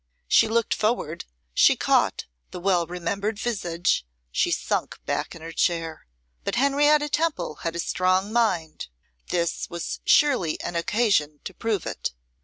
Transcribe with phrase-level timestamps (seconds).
[0.27, 6.07] She looked forward, she caught the well remembered visage; she sunk back in her chair.
[6.43, 8.87] But Henrietta Temple had a strong mind;
[9.29, 12.13] this was surely an occasion to prove it.
[12.15, 12.37] Mr.